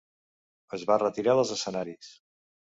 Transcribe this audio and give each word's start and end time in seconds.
Es 0.77 0.85
va 0.91 0.97
retirar 1.03 1.35
dels 1.41 1.53
escenaris. 1.57 2.11